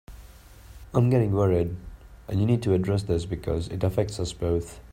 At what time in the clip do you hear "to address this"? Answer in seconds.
2.63-3.27